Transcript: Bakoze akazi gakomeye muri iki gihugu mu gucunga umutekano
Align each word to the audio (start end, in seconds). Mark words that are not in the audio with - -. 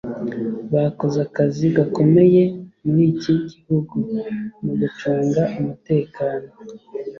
Bakoze 0.73 1.17
akazi 1.27 1.65
gakomeye 1.77 2.43
muri 2.85 3.03
iki 3.13 3.33
gihugu 3.49 3.95
mu 4.63 4.73
gucunga 4.79 5.41
umutekano 5.59 6.49